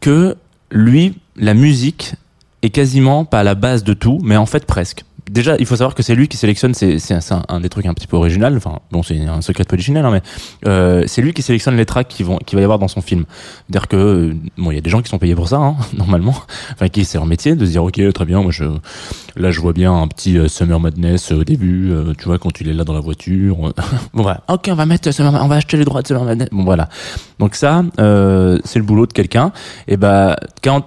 que 0.00 0.36
lui, 0.70 1.14
la 1.36 1.54
musique 1.54 2.14
est 2.62 2.70
quasiment 2.70 3.24
pas 3.24 3.40
à 3.40 3.42
la 3.44 3.54
base 3.54 3.84
de 3.84 3.94
tout, 3.94 4.18
mais 4.22 4.36
en 4.36 4.46
fait 4.46 4.66
presque. 4.66 5.04
Déjà, 5.30 5.56
il 5.58 5.66
faut 5.66 5.76
savoir 5.76 5.94
que 5.94 6.02
c'est 6.02 6.14
lui 6.14 6.28
qui 6.28 6.36
sélectionne. 6.36 6.74
C'est 6.74 6.98
un, 7.12 7.42
un- 7.48 7.60
des 7.60 7.68
trucs 7.68 7.86
un 7.86 7.94
petit 7.94 8.06
peu 8.06 8.16
original. 8.16 8.56
Enfin, 8.56 8.78
bon, 8.92 9.02
c'est 9.02 9.18
un 9.20 9.40
secret 9.40 9.64
de 9.64 9.68
polichinelle, 9.68 10.04
hein, 10.04 10.10
mais 10.12 10.22
euh, 10.66 11.04
c'est 11.06 11.22
lui 11.22 11.32
qui 11.32 11.42
sélectionne 11.42 11.76
les 11.76 11.86
tracks 11.86 12.08
qui 12.08 12.22
vont, 12.22 12.38
qui 12.38 12.54
va 12.54 12.60
y 12.60 12.64
avoir 12.64 12.78
dans 12.78 12.88
son 12.88 13.00
film. 13.00 13.24
C'est-à-dire 13.68 13.88
que 13.88 13.96
euh, 13.96 14.34
bon, 14.56 14.70
il 14.70 14.74
y 14.74 14.78
a 14.78 14.80
des 14.80 14.90
gens 14.90 15.02
qui 15.02 15.08
sont 15.08 15.18
payés 15.18 15.34
pour 15.34 15.48
ça, 15.48 15.56
hein, 15.56 15.76
normalement. 15.96 16.34
Enfin, 16.72 16.88
qui 16.88 17.04
c'est 17.04 17.18
leur 17.18 17.26
métier 17.26 17.54
de 17.56 17.64
se 17.66 17.70
dire, 17.72 17.84
ok, 17.84 18.00
très 18.12 18.24
bien, 18.24 18.42
moi 18.42 18.50
je, 18.52 18.64
là 19.36 19.50
je 19.50 19.60
vois 19.60 19.72
bien 19.72 19.92
un 19.94 20.06
petit 20.08 20.38
euh, 20.38 20.48
Summer 20.48 20.78
Madness 20.80 21.32
au 21.32 21.44
début, 21.44 21.90
euh, 21.90 22.12
tu 22.16 22.24
vois, 22.26 22.38
quand 22.38 22.60
il 22.60 22.68
est 22.68 22.72
là 22.74 22.84
dans 22.84 22.94
la 22.94 23.00
voiture. 23.00 23.56
bon 24.14 24.22
voilà, 24.22 24.42
ok, 24.48 24.68
on 24.70 24.74
va 24.74 24.86
mettre, 24.86 25.10
Summer- 25.12 25.40
on 25.42 25.48
va 25.48 25.56
acheter 25.56 25.76
les 25.76 25.84
droits 25.84 26.02
de 26.02 26.06
Summer 26.06 26.24
Madness. 26.24 26.48
Bon 26.52 26.64
voilà. 26.64 26.88
Donc 27.38 27.54
ça, 27.54 27.84
euh, 28.00 28.58
c'est 28.64 28.78
le 28.78 28.84
boulot 28.84 29.06
de 29.06 29.12
quelqu'un. 29.12 29.52
Et 29.86 29.96
bah, 29.96 30.36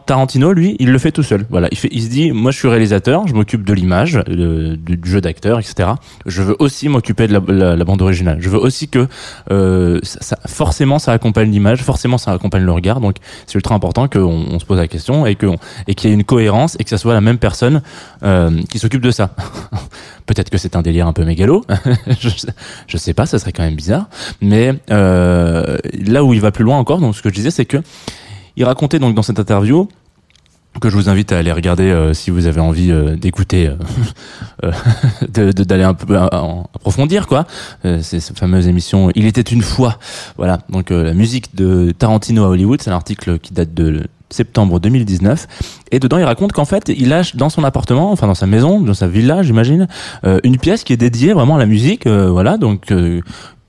Tarantino, 0.06 0.54
lui, 0.54 0.76
il 0.80 0.92
le 0.92 0.98
fait 0.98 1.12
tout 1.12 1.24
seul. 1.24 1.46
Voilà, 1.50 1.70
il 1.92 2.02
se 2.04 2.10
dit, 2.10 2.32
moi 2.32 2.52
je 2.52 2.58
suis 2.58 2.68
réalisateur, 2.68 3.28
je 3.28 3.34
m'occupe 3.34 3.64
de 3.64 3.74
l'image, 3.74 4.20
du 4.36 5.00
jeu 5.04 5.22
d'acteur, 5.22 5.60
etc. 5.60 5.90
Je 6.26 6.42
veux 6.42 6.56
aussi 6.60 6.90
m'occuper 6.90 7.28
de 7.28 7.34
la, 7.34 7.84
bande 7.84 8.02
originale. 8.02 8.38
Je 8.40 8.50
veux 8.50 8.60
aussi 8.60 8.88
que 8.88 9.08
euh, 9.52 10.00
ça, 10.04 10.38
forcément 10.48 11.00
ça 11.00 11.12
accompagne 11.12 11.52
l'image, 11.52 11.84
forcément 11.84 12.18
ça 12.18 12.32
accompagne 12.32 12.64
le 12.64 12.72
regard. 12.72 13.02
Donc 13.02 13.18
c'est 13.48 13.56
ultra 13.56 13.76
important 13.76 14.08
qu'on 14.08 14.46
on 14.50 14.60
se 14.60 14.66
pose 14.66 14.78
la 14.78 14.88
question 14.88 15.26
et 15.26 15.36
qu'il 15.36 16.10
y 16.10 16.14
ait 16.14 16.16
une 16.16 16.24
cohérence 16.24 16.76
et 16.80 16.84
que 16.84 16.90
ça 16.90 16.98
soit 16.98 17.14
la 17.14 17.22
même 17.22 17.38
personne 17.38 17.82
euh, 18.24 18.62
qui 18.70 18.80
s'occupe 18.80 19.02
de 19.02 19.12
ça. 19.12 19.36
Peut-être 20.26 20.50
que 20.50 20.58
c'est 20.58 20.76
un 20.76 20.82
délire 20.82 21.08
un 21.08 21.14
peu 21.14 21.26
mégalo, 21.26 21.66
je, 22.20 22.30
je 22.88 22.98
sais 22.98 23.14
pas, 23.14 23.26
ça 23.26 23.40
serait 23.40 23.52
quand 23.52 23.64
même 23.64 23.76
bizarre. 23.76 24.08
Mais 24.42 24.74
euh, 24.92 25.78
là 25.94 26.24
où 26.24 26.34
il 26.34 26.42
va 26.42 26.52
plus 26.52 26.64
loin 26.64 26.78
encore, 26.78 27.00
donc 27.00 27.16
ce 27.16 27.22
que 27.22 27.30
je 27.30 27.34
disais, 27.36 27.52
c'est 27.52 27.66
que 27.66 27.78
il 28.58 28.66
racontait 28.66 29.00
donc 29.00 29.16
dans 29.16 29.22
cette 29.22 29.40
interview 29.40 29.88
que 30.80 30.90
je 30.90 30.96
vous 30.96 31.10
invite 31.10 31.32
à 31.32 31.38
aller 31.38 31.52
regarder 31.52 31.84
euh, 31.84 32.14
si 32.14 32.32
vous 32.32 32.48
avez 32.48 32.62
envie 32.62 32.92
euh, 32.92 33.16
d'écouter, 33.16 33.70
euh, 34.64 34.72
d'aller 35.28 35.84
un 35.84 35.94
peu 35.94 36.18
approfondir 36.18 37.28
quoi. 37.28 37.46
C'est 37.84 38.20
cette 38.20 38.40
fameuse 38.40 38.68
émission 38.68 39.12
Il 39.16 39.26
était 39.26 39.42
une 39.42 39.62
fois. 39.62 39.98
Voilà, 40.38 40.60
donc 40.70 40.90
la 40.90 41.14
musique 41.14 41.56
de 41.56 41.92
Tarantino 41.92 42.44
à 42.44 42.48
Hollywood, 42.48 42.82
c'est 42.82 42.90
un 42.90 42.96
article 42.96 43.40
qui 43.40 43.54
date 43.54 43.74
de 43.74 44.04
septembre 44.30 44.80
2019 44.80 45.46
et 45.92 46.00
dedans 46.00 46.18
il 46.18 46.24
raconte 46.24 46.54
qu'en 46.54 46.64
fait 46.64 46.88
il 46.88 47.12
a 47.12 47.22
dans 47.34 47.50
son 47.50 47.66
appartement 47.66 48.14
enfin 48.14 48.28
dans 48.28 48.34
sa 48.34 48.48
maison 48.48 48.80
dans 48.80 48.94
sa 48.94 49.10
villa 49.10 49.44
j'imagine 49.44 49.90
une 50.46 50.58
pièce 50.58 50.86
qui 50.86 50.94
est 50.94 50.98
dédiée 50.98 51.34
vraiment 51.34 51.58
à 51.58 51.60
la 51.60 51.66
musique 51.66 52.08
voilà 52.08 52.58
donc 52.58 52.94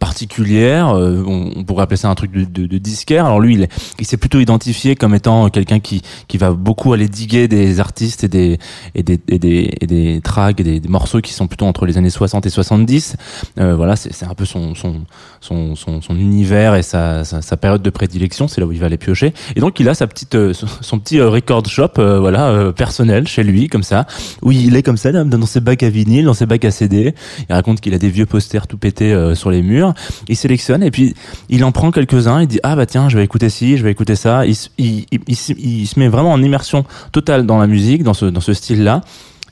particulière, 0.02 0.88
euh, 0.88 1.22
on, 1.24 1.52
on 1.54 1.62
pourrait 1.62 1.84
appeler 1.84 1.96
ça 1.96 2.08
un 2.08 2.16
truc 2.16 2.32
de, 2.32 2.44
de, 2.44 2.66
de 2.66 2.78
disquaire. 2.78 3.24
Alors 3.24 3.38
lui, 3.38 3.54
il, 3.54 3.68
il 4.00 4.04
s'est 4.04 4.16
plutôt 4.16 4.40
identifié 4.40 4.96
comme 4.96 5.14
étant 5.14 5.48
quelqu'un 5.48 5.78
qui, 5.78 6.02
qui 6.26 6.38
va 6.38 6.50
beaucoup 6.50 6.92
aller 6.92 7.06
diguer 7.06 7.46
des 7.46 7.78
artistes 7.78 8.24
et 8.24 8.28
des 8.28 8.58
et 8.96 9.04
des 9.04 9.20
et 9.28 9.38
des, 9.38 9.72
et 9.80 9.86
des 9.86 10.20
et 10.20 10.64
des, 10.64 10.80
des 10.80 10.88
morceaux 10.88 11.20
qui 11.20 11.32
sont 11.32 11.46
plutôt 11.46 11.66
entre 11.66 11.86
les 11.86 11.98
années 11.98 12.10
60 12.10 12.44
et 12.46 12.50
70. 12.50 13.16
Euh, 13.60 13.76
voilà, 13.76 13.94
c'est 13.94 14.26
un 14.26 14.34
peu 14.34 14.44
son 14.44 14.74
son 14.74 15.02
son 15.40 15.76
son, 15.76 16.16
univers 16.16 16.74
et 16.74 16.82
sa, 16.82 17.22
sa 17.24 17.56
période 17.56 17.82
de 17.82 17.90
prédilection. 17.90 18.48
C'est 18.48 18.60
là 18.60 18.66
où 18.66 18.72
il 18.72 18.80
va 18.80 18.86
aller 18.86 18.98
piocher. 18.98 19.32
Et 19.54 19.60
donc 19.60 19.78
il 19.78 19.88
a 19.88 19.94
sa 19.94 20.08
petite 20.08 20.34
euh, 20.34 20.52
son, 20.52 20.98
petit 20.98 21.20
euh, 21.20 21.28
record 21.28 21.66
shop, 21.66 21.92
euh, 21.98 22.18
voilà, 22.18 22.48
euh, 22.48 22.72
personnel 22.72 23.26
chez 23.28 23.42
lui 23.44 23.68
comme 23.68 23.82
ça, 23.82 24.06
où 24.42 24.52
il 24.52 24.74
est 24.74 24.82
comme 24.82 24.96
ça 24.96 25.12
dans 25.12 25.46
ses 25.46 25.60
bacs 25.60 25.82
à 25.82 25.90
vinyle, 25.90 26.24
dans 26.24 26.34
ses 26.34 26.46
bacs 26.46 26.64
à 26.64 26.70
CD. 26.70 27.14
Il 27.48 27.52
raconte 27.54 27.80
qu'il 27.80 27.94
a 27.94 27.98
des 27.98 28.10
vieux 28.10 28.26
posters 28.26 28.66
tout 28.66 28.78
pétés 28.78 29.14
sur 29.34 29.50
les 29.50 29.62
murs. 29.62 29.91
Il 30.28 30.36
sélectionne 30.36 30.82
et 30.82 30.90
puis 30.90 31.14
il 31.48 31.64
en 31.64 31.72
prend 31.72 31.90
quelques-uns. 31.90 32.40
Il 32.42 32.46
dit 32.48 32.60
ah 32.62 32.76
bah 32.76 32.86
tiens, 32.86 33.08
je 33.08 33.16
vais 33.16 33.24
écouter 33.24 33.48
ci, 33.48 33.76
je 33.76 33.82
vais 33.82 33.90
écouter 33.90 34.16
ça. 34.16 34.44
Il, 34.46 34.54
se- 34.56 35.98
met 35.98 36.08
vraiment 36.08 36.32
en 36.32 36.42
immersion 36.42 36.84
totale 37.12 37.46
dans 37.46 37.58
la 37.58 37.66
musique, 37.66 38.02
dans 38.02 38.14
ce 38.14 38.26
dans 38.26 38.40
ce 38.40 38.52
style-là. 38.54 39.00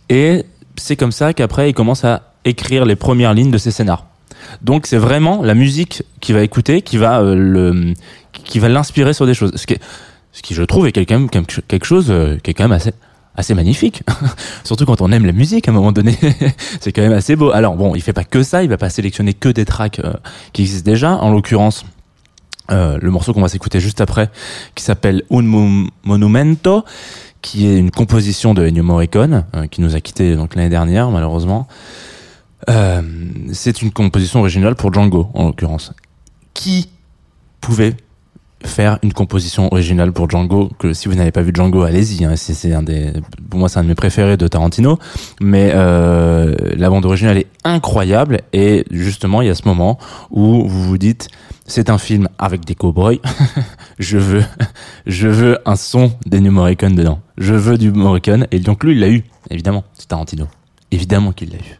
Et 0.09 0.44
c'est 0.76 0.97
comme 0.97 1.12
ça 1.12 1.32
qu'après 1.35 1.70
il 1.70 1.75
commence 1.75 2.04
à 2.04 2.32
écrire 2.44 2.85
les 2.85 2.97
premières 2.97 3.35
lignes 3.35 3.50
de 3.50 3.59
ses 3.59 3.70
scénars. 3.70 4.06
Donc 4.62 4.87
c'est 4.87 4.97
vraiment 4.97 5.42
la 5.42 5.54
musique 5.54 6.02
qu'il 6.20 6.35
va 6.35 6.42
écouter 6.42 6.82
qui 6.82 6.97
va 6.97 7.20
euh, 7.20 7.92
l'inspirer 8.54 9.12
sur 9.12 9.26
des 9.26 9.35
choses. 9.35 9.52
Ce 9.56 9.66
qui, 9.66 9.75
est- 9.75 9.80
ce 10.32 10.42
qui 10.42 10.54
je 10.54 10.62
trouve 10.62 10.87
est 10.87 10.92
quand 10.92 11.11
même 11.11 11.28
quelque 11.28 11.85
chose 11.85 12.06
euh, 12.11 12.37
qui 12.42 12.50
est 12.50 12.54
quand 12.54 12.64
même 12.64 12.73
assez 12.73 12.92
assez 13.37 13.54
magnifique. 13.54 14.02
Surtout 14.64 14.84
quand 14.87 15.00
on 15.00 15.10
aime 15.12 15.25
la 15.25 15.32
musique 15.32 15.68
à 15.68 15.70
un 15.70 15.75
moment 15.75 15.92
donné, 15.92 16.18
c'est 16.80 16.92
quand 16.92 17.02
même 17.02 17.12
assez 17.12 17.37
beau. 17.37 17.50
Alors 17.52 17.76
bon, 17.76 17.94
il 17.94 18.02
fait 18.02 18.12
pas 18.12 18.25
que 18.25 18.42
ça, 18.42 18.62
il 18.62 18.68
va 18.68 18.76
pas 18.76 18.90
sélectionner 18.90 19.34
que 19.34 19.49
des 19.49 19.64
tracks 19.64 20.00
euh, 20.00 20.12
qui 20.52 20.62
existent 20.62 20.90
déjà. 20.90 21.12
En 21.16 21.30
l'occurrence, 21.30 21.84
euh, 22.70 22.99
le 23.00 23.10
morceau 23.10 23.32
qu'on 23.32 23.40
va 23.42 23.49
s'écouter 23.49 23.80
juste 23.80 24.00
après, 24.00 24.30
qui 24.75 24.84
s'appelle 24.84 25.22
Un 25.30 25.42
Mo- 25.42 25.88
Monumento, 26.04 26.84
qui 27.42 27.66
est 27.66 27.78
une 27.78 27.90
composition 27.90 28.52
de 28.52 28.66
Ennio 28.66 28.82
Morricone, 28.82 29.44
euh, 29.56 29.66
qui 29.66 29.80
nous 29.80 29.96
a 29.96 30.00
quitté 30.00 30.37
donc 30.37 30.54
l'année 30.54 30.68
dernière 30.68 31.10
malheureusement. 31.10 31.66
C'est 33.52 33.82
une 33.82 33.90
composition 33.90 34.40
originale 34.40 34.76
pour 34.76 34.92
Django 34.92 35.28
en 35.34 35.46
l'occurrence. 35.49 35.92
Qui 36.54 36.88
pouvait 37.60 37.96
faire 38.64 38.98
une 39.02 39.12
composition 39.12 39.72
originale 39.72 40.12
pour 40.12 40.28
Django 40.28 40.70
que 40.78 40.92
si 40.92 41.08
vous 41.08 41.14
n'avez 41.14 41.30
pas 41.30 41.42
vu 41.42 41.52
Django 41.54 41.82
allez-y 41.82 42.24
hein, 42.24 42.34
c'est 42.36 42.72
un 42.72 42.82
des 42.82 43.12
pour 43.48 43.58
moi 43.58 43.68
c'est 43.68 43.78
un 43.78 43.82
de 43.82 43.88
mes 43.88 43.94
préférés 43.94 44.36
de 44.36 44.46
Tarantino. 44.48 44.98
Mais 45.40 45.72
euh, 45.74 46.54
la 46.76 46.90
bande 46.90 47.04
originale 47.04 47.38
est 47.38 47.46
incroyable 47.64 48.40
et 48.52 48.84
justement 48.90 49.42
il 49.42 49.48
y 49.48 49.50
a 49.50 49.54
ce 49.54 49.66
moment 49.66 49.98
où 50.30 50.66
vous 50.66 50.82
vous 50.82 50.98
dites 50.98 51.28
c'est 51.66 51.88
un 51.88 51.98
film 51.98 52.28
avec 52.38 52.64
des 52.64 52.74
cowboys. 52.74 53.20
Je 53.98 54.18
veux 54.18 54.44
je 55.06 55.28
veux 55.28 55.58
un 55.66 55.76
son 55.76 56.12
d'Ennio 56.26 56.50
Morricone 56.50 56.94
dedans. 56.94 57.20
Je 57.38 57.54
veux 57.54 57.76
du 57.76 57.92
Morricone. 57.92 58.46
Et 58.50 58.58
donc 58.58 58.82
lui 58.82 58.92
il 58.92 59.00
l'a 59.00 59.08
eu 59.08 59.24
évidemment. 59.50 59.84
C'est 59.94 60.08
Tarantino. 60.08 60.46
Évidemment 60.90 61.32
qu'il 61.32 61.50
l'a 61.50 61.58
eu 61.58 61.79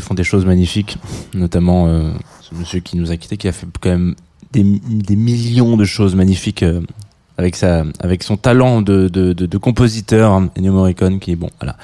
font 0.00 0.14
des 0.14 0.24
choses 0.24 0.44
magnifiques, 0.44 0.98
notamment 1.34 1.86
euh, 1.86 2.12
ce 2.40 2.54
monsieur 2.54 2.80
qui 2.80 2.96
nous 2.96 3.10
a 3.10 3.16
quitté, 3.16 3.36
qui 3.36 3.48
a 3.48 3.52
fait 3.52 3.66
quand 3.80 3.90
même 3.90 4.14
des, 4.52 4.62
des 4.62 5.16
millions 5.16 5.76
de 5.76 5.84
choses 5.84 6.14
magnifiques 6.14 6.62
euh, 6.62 6.80
avec 7.38 7.56
sa, 7.56 7.84
avec 8.00 8.22
son 8.22 8.36
talent 8.36 8.82
de, 8.82 9.08
de, 9.08 9.32
de, 9.32 9.46
de 9.46 9.58
compositeur, 9.58 10.32
hein, 10.32 10.48
Ennio 10.58 10.72
Morricone, 10.72 11.18
qui 11.18 11.32
est 11.32 11.36
bon, 11.36 11.50
voilà. 11.60 11.76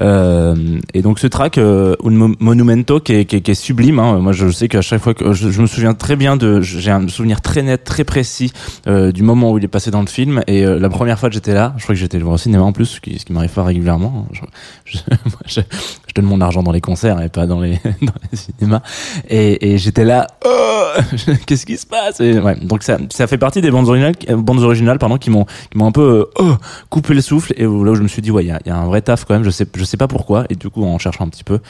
Euh, 0.00 0.54
et 0.94 1.02
donc 1.02 1.18
ce 1.18 1.26
track, 1.26 1.58
euh, 1.58 1.94
Un 2.04 2.10
Mo- 2.10 2.34
Monumento, 2.38 3.00
qui 3.00 3.14
est, 3.14 3.24
qui 3.24 3.36
est, 3.36 3.40
qui 3.40 3.50
est 3.50 3.54
sublime. 3.54 3.98
Hein. 3.98 4.18
Moi, 4.18 4.32
je 4.32 4.48
sais 4.50 4.68
qu'à 4.68 4.82
chaque 4.82 5.02
fois 5.02 5.14
que 5.14 5.32
je, 5.32 5.50
je 5.50 5.60
me 5.60 5.66
souviens 5.66 5.94
très 5.94 6.16
bien 6.16 6.36
de, 6.36 6.60
j'ai 6.60 6.90
un 6.90 7.08
souvenir 7.08 7.40
très 7.40 7.62
net, 7.62 7.84
très 7.84 8.04
précis 8.04 8.52
euh, 8.86 9.12
du 9.12 9.22
moment 9.22 9.52
où 9.52 9.58
il 9.58 9.64
est 9.64 9.68
passé 9.68 9.90
dans 9.90 10.00
le 10.02 10.06
film. 10.06 10.42
Et 10.46 10.64
euh, 10.64 10.78
la 10.78 10.88
première 10.88 11.18
fois 11.18 11.28
que 11.28 11.34
j'étais 11.34 11.54
là, 11.54 11.74
je 11.78 11.82
crois 11.82 11.94
que 11.94 12.00
j'étais 12.00 12.18
le 12.18 12.24
voir 12.24 12.34
au 12.34 12.38
cinéma 12.38 12.62
en 12.62 12.72
plus, 12.72 12.86
ce 12.86 13.00
qui, 13.00 13.18
ce 13.18 13.24
qui 13.24 13.32
m'arrive 13.32 13.50
pas 13.50 13.64
régulièrement. 13.64 14.26
Je, 14.32 14.40
je, 14.84 14.98
moi, 15.10 15.38
je, 15.46 15.60
je 15.60 16.14
donne 16.14 16.26
mon 16.26 16.40
argent 16.40 16.62
dans 16.62 16.72
les 16.72 16.80
concerts 16.80 17.20
et 17.22 17.28
pas 17.28 17.46
dans 17.46 17.60
les, 17.60 17.72
dans 18.02 18.12
les 18.30 18.38
cinémas. 18.38 18.82
Et, 19.28 19.72
et 19.72 19.78
j'étais 19.78 20.04
là, 20.04 20.26
oh, 20.46 21.00
qu'est-ce 21.46 21.66
qui 21.66 21.76
se 21.76 21.86
passe? 21.86 22.20
Et, 22.20 22.38
ouais, 22.38 22.56
Donc 22.62 22.82
ça, 22.82 22.98
ça 23.10 23.26
fait 23.26 23.38
partie 23.38 23.60
des 23.60 23.70
bandes 23.70 23.88
originales, 23.88 24.14
bandes 24.36 24.60
originales 24.62 24.91
qui 24.98 25.30
m'ont 25.30 25.44
qui 25.44 25.78
m'ont 25.78 25.86
un 25.86 25.92
peu 25.92 26.02
euh, 26.02 26.24
oh, 26.38 26.56
coupé 26.90 27.14
le 27.14 27.20
souffle. 27.20 27.52
Et 27.56 27.62
là 27.62 27.68
où 27.68 27.94
je 27.94 28.02
me 28.02 28.08
suis 28.08 28.22
dit, 28.22 28.30
ouais, 28.30 28.44
il 28.44 28.48
y 28.48 28.70
a, 28.70 28.76
un 28.76 28.86
vrai 28.86 29.02
taf 29.02 29.24
quand 29.24 29.34
même. 29.34 29.44
Je 29.44 29.50
sais, 29.50 29.66
je 29.74 29.84
sais 29.84 29.96
pas 29.96 30.08
pourquoi. 30.08 30.44
Et 30.50 30.54
du 30.54 30.70
coup, 30.70 30.84
en 30.84 30.98
cherchant 30.98 31.24
un 31.24 31.28
petit 31.28 31.44
peu, 31.44 31.60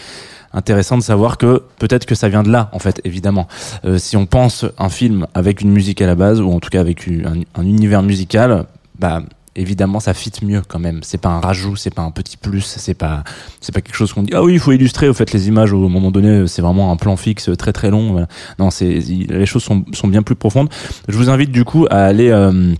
intéressant 0.53 0.97
de 0.97 1.03
savoir 1.03 1.39
que 1.39 1.63
peut-être 1.79 2.07
que 2.07 2.15
ça 2.15 2.29
vient 2.29 2.43
de 2.43 2.51
là, 2.51 2.71
en 2.73 2.79
fait, 2.79 3.01
évidemment. 3.05 3.49
Euh, 3.85 3.99
si 3.99 4.17
on 4.17 4.27
pense 4.27 4.65
un 4.79 4.89
film 4.89 5.27
avec 5.35 5.61
une 5.61 5.71
musique 5.71 6.03
à 6.03 6.07
la 6.07 6.15
base, 6.15 6.41
ou 6.41 6.51
en 6.51 6.61
tout 6.61 6.71
cas 6.71 6.81
avec 6.81 7.09
un, 7.09 7.43
un 7.55 7.67
univers 7.67 8.03
musical, 8.03 8.67
bah 8.99 9.23
évidemment 9.57 10.01
ça 10.01 10.15
fit 10.15 10.33
mieux 10.43 10.63
quand 10.67 10.79
même 10.79 11.01
c'est 11.03 11.21
pas 11.21 11.29
un 11.29 11.41
rajout 11.41 11.77
c'est 11.77 11.93
pas 11.93 12.03
un 12.03 12.11
petit 12.11 12.37
plus 12.37 12.63
c'est 12.63 12.95
pas 12.95 13.23
c'est 13.61 13.73
pas 13.73 13.81
quelque 13.81 13.95
chose 13.97 14.13
qu'on 14.13 14.23
dit 14.23 14.33
ah 14.35 14.43
oui 14.43 14.55
il 14.55 14.61
faut 14.61 14.73
illustrer 14.73 15.09
au 15.09 15.15
fait 15.15 15.33
les 15.33 15.49
images 15.49 15.73
au 15.73 15.89
moment 15.89 16.11
donné 16.11 16.47
c'est 16.47 16.63
vraiment 16.63 16.91
un 16.91 16.97
plan 16.97 17.17
fixe 17.17 17.51
très 17.59 17.73
très 17.73 17.91
long 17.91 18.27
non 18.59 18.71
c'est 18.71 18.89
les 18.89 19.47
choses 19.47 19.63
sont, 19.63 19.85
sont 19.93 20.09
bien 20.09 20.23
plus 20.23 20.37
profondes 20.37 20.71
je 21.09 21.17
vous 21.17 21.29
invite 21.29 21.51
du 21.51 21.65
coup 21.65 21.87
à 21.91 22.05
aller 22.05 22.31
euh, 22.31 22.75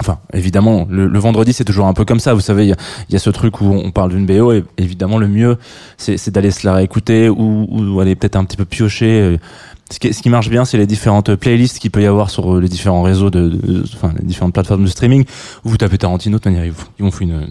Enfin, 0.00 0.18
évidemment, 0.34 0.86
le, 0.90 1.06
le 1.06 1.18
vendredi 1.18 1.52
c'est 1.54 1.64
toujours 1.64 1.86
un 1.86 1.94
peu 1.94 2.04
comme 2.04 2.20
ça. 2.20 2.34
Vous 2.34 2.40
savez, 2.40 2.66
il 2.66 2.74
y, 3.08 3.12
y 3.12 3.16
a 3.16 3.18
ce 3.18 3.30
truc 3.30 3.60
où 3.62 3.64
on 3.66 3.90
parle 3.90 4.10
d'une 4.10 4.26
BO 4.26 4.52
et 4.52 4.62
évidemment 4.76 5.16
le 5.18 5.26
mieux 5.28 5.56
c'est 5.96 6.28
d'aller 6.30 6.50
se 6.50 6.66
la 6.66 6.74
réécouter 6.74 7.28
ou, 7.30 7.66
ou 7.70 8.00
aller 8.00 8.14
peut-être 8.14 8.36
un 8.36 8.44
petit 8.44 8.56
peu 8.58 8.64
piocher. 8.66 9.38
Ce 9.90 9.98
qui, 10.00 10.12
ce 10.12 10.20
qui 10.20 10.28
marche 10.30 10.50
bien, 10.50 10.64
c'est 10.64 10.78
les 10.78 10.86
différentes 10.86 11.34
playlists 11.36 11.78
qu'il 11.78 11.90
peut 11.92 12.02
y 12.02 12.06
avoir 12.06 12.28
sur 12.28 12.60
les 12.60 12.68
différents 12.68 13.02
réseaux 13.02 13.30
de, 13.30 13.84
enfin 13.94 14.12
les 14.18 14.24
différentes 14.26 14.52
plateformes 14.52 14.82
de 14.84 14.88
streaming. 14.88 15.24
Vous 15.64 15.76
tapez 15.76 15.96
Tarantino, 15.96 16.38
de 16.40 16.48
manière 16.48 16.64
ils 16.66 16.72
vous 16.72 17.10
font 17.10 17.20
une, 17.20 17.48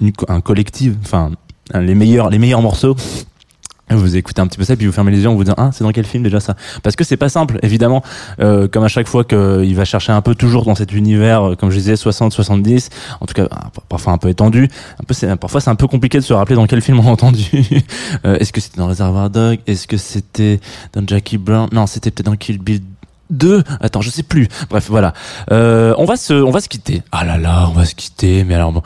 une- 0.00 0.12
un 0.28 0.40
collectif, 0.40 0.94
enfin 1.04 1.30
les 1.74 1.94
meilleurs 1.94 2.30
les 2.30 2.38
meilleurs 2.38 2.62
morceaux. 2.62 2.96
Vous 3.88 4.16
écoutez 4.16 4.40
un 4.40 4.48
petit 4.48 4.58
peu 4.58 4.64
ça, 4.64 4.74
puis 4.74 4.86
vous 4.86 4.92
fermez 4.92 5.12
les 5.12 5.20
yeux 5.20 5.28
en 5.28 5.34
vous 5.36 5.44
disant 5.44 5.54
ah 5.58 5.70
c'est 5.72 5.84
dans 5.84 5.92
quel 5.92 6.06
film 6.06 6.24
déjà 6.24 6.40
ça? 6.40 6.56
Parce 6.82 6.96
que 6.96 7.04
c'est 7.04 7.16
pas 7.16 7.28
simple, 7.28 7.60
évidemment. 7.62 8.02
Euh, 8.40 8.66
comme 8.66 8.82
à 8.82 8.88
chaque 8.88 9.06
fois 9.06 9.22
qu'il 9.22 9.76
va 9.76 9.84
chercher 9.84 10.10
un 10.10 10.22
peu 10.22 10.34
toujours 10.34 10.64
dans 10.64 10.74
cet 10.74 10.92
univers, 10.92 11.50
euh, 11.50 11.54
comme 11.54 11.70
je 11.70 11.76
disais 11.76 11.94
60-70, 11.94 12.88
en 13.20 13.26
tout 13.26 13.34
cas 13.34 13.48
parfois 13.88 14.12
un 14.12 14.18
peu 14.18 14.28
étendu. 14.28 14.68
Un 15.00 15.04
peu, 15.06 15.14
c'est, 15.14 15.34
parfois 15.36 15.60
c'est 15.60 15.70
un 15.70 15.76
peu 15.76 15.86
compliqué 15.86 16.18
de 16.18 16.24
se 16.24 16.32
rappeler 16.32 16.56
dans 16.56 16.66
quel 16.66 16.82
film 16.82 16.98
on 16.98 17.06
a 17.06 17.10
entendu. 17.10 17.44
Euh, 18.24 18.36
est-ce 18.38 18.52
que 18.52 18.60
c'était 18.60 18.78
dans 18.78 18.86
Reservoir 18.86 19.30
Dog 19.30 19.58
Est-ce 19.66 19.86
que 19.86 19.96
c'était 19.96 20.60
dans 20.92 21.06
Jackie 21.06 21.38
Brown? 21.38 21.68
Non, 21.72 21.86
c'était 21.86 22.10
peut-être 22.10 22.26
dans 22.26 22.36
Kill 22.36 22.58
Bill 22.58 22.80
2 23.30 23.62
Attends, 23.80 24.00
je 24.00 24.10
sais 24.10 24.22
plus. 24.22 24.48
Bref, 24.70 24.86
voilà. 24.88 25.12
Euh, 25.50 25.94
on 25.98 26.04
va 26.04 26.16
se, 26.16 26.34
on 26.34 26.50
va 26.50 26.60
se 26.60 26.68
quitter. 26.68 27.02
Ah 27.12 27.24
là 27.24 27.38
là, 27.38 27.68
on 27.68 27.72
va 27.72 27.84
se 27.84 27.94
quitter. 27.94 28.44
Mais 28.44 28.54
alors, 28.54 28.72
bon, 28.72 28.82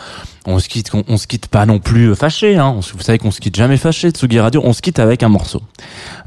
on 0.47 0.59
se 0.59 0.69
quitte, 0.69 0.91
on, 0.95 1.17
se 1.17 1.27
quitte 1.27 1.49
pas 1.49 1.67
non 1.67 1.79
plus 1.79 2.15
fâché. 2.15 2.57
Hein. 2.57 2.77
Vous 2.95 3.03
savez 3.03 3.19
qu'on 3.19 3.31
se 3.31 3.41
quitte 3.41 3.57
jamais 3.57 3.77
fâché. 3.77 4.11
Tsugi 4.11 4.41
Radio, 4.41 4.63
on 4.65 4.73
se 4.73 4.81
quitte 4.81 4.99
avec 4.99 5.23
un 5.23 5.29
morceau, 5.29 5.61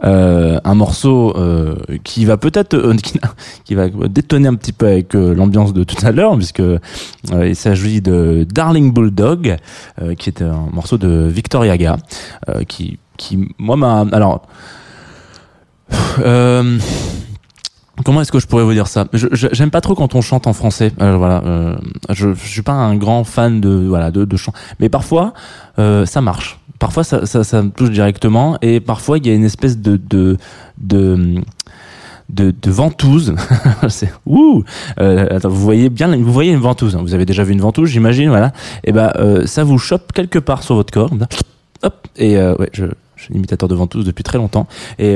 euh, 0.03 0.59
un 0.63 0.75
morceau 0.75 1.35
euh, 1.35 1.75
qui 2.03 2.25
va 2.25 2.37
peut-être, 2.37 2.75
euh, 2.75 2.95
qui, 3.03 3.19
qui 3.65 3.75
va 3.75 3.89
détonner 3.89 4.47
un 4.47 4.55
petit 4.55 4.71
peu 4.71 4.87
avec 4.87 5.15
euh, 5.15 5.33
l'ambiance 5.33 5.73
de 5.73 5.83
tout 5.83 6.05
à 6.05 6.11
l'heure, 6.11 6.35
puisque 6.37 6.59
euh, 6.59 6.79
il 7.31 7.55
s'agit 7.55 8.01
de 8.01 8.45
Darling 8.49 8.93
Bulldog, 8.93 9.57
qui 10.17 10.29
est 10.29 10.41
un 10.41 10.67
morceau 10.71 10.97
de 10.97 11.27
Victor 11.27 11.65
Yaga, 11.65 11.97
qui, 12.67 12.99
qui, 13.17 13.49
moi, 13.57 13.75
m'a, 13.75 14.05
alors. 14.11 14.43
Euh, 16.19 16.79
Comment 18.03 18.21
est-ce 18.21 18.31
que 18.31 18.39
je 18.39 18.47
pourrais 18.47 18.63
vous 18.63 18.73
dire 18.73 18.87
ça? 18.87 19.05
J'aime 19.13 19.71
pas 19.71 19.81
trop 19.81 19.95
quand 19.95 20.15
on 20.15 20.21
chante 20.21 20.47
en 20.47 20.53
français. 20.53 20.91
Euh, 21.01 21.15
voilà, 21.17 21.41
euh, 21.45 21.75
je, 22.09 22.33
je 22.33 22.47
suis 22.47 22.61
pas 22.61 22.73
un 22.73 22.95
grand 22.95 23.23
fan 23.23 23.61
de 23.61 23.69
voilà 23.87 24.11
de, 24.11 24.25
de 24.25 24.37
chant, 24.37 24.53
mais 24.79 24.89
parfois 24.89 25.33
euh, 25.79 26.05
ça 26.05 26.21
marche. 26.21 26.59
Parfois 26.79 27.03
ça, 27.03 27.25
ça, 27.25 27.61
me 27.61 27.69
touche 27.69 27.91
directement, 27.91 28.57
et 28.61 28.79
parfois 28.81 29.17
il 29.17 29.25
y 29.25 29.29
a 29.29 29.33
une 29.33 29.45
espèce 29.45 29.77
de 29.77 29.95
de 29.97 30.37
de 30.77 31.43
de, 32.29 32.53
ventouse. 32.71 33.35
Vous 34.25 34.63
voyez 35.43 35.89
bien, 35.89 36.15
vous 36.17 36.33
voyez 36.33 36.51
une 36.51 36.59
ventouse. 36.59 36.95
hein. 36.95 36.99
Vous 37.01 37.13
avez 37.13 37.25
déjà 37.25 37.43
vu 37.43 37.53
une 37.53 37.61
ventouse, 37.61 37.89
j'imagine, 37.89 38.29
voilà. 38.29 38.51
Et 38.83 38.91
ben 38.91 39.11
euh, 39.17 39.45
ça 39.45 39.63
vous 39.63 39.77
chope 39.77 40.11
quelque 40.13 40.39
part 40.39 40.63
sur 40.63 40.75
votre 40.75 40.91
corps. 40.91 41.11
Et 42.17 42.37
ouais, 42.37 42.69
je, 42.73 42.85
je 43.15 43.23
suis 43.23 43.35
imitateur 43.35 43.69
de 43.69 43.75
ventouse 43.75 44.03
depuis 44.05 44.23
très 44.23 44.37
longtemps. 44.37 44.67
Et 44.99 45.15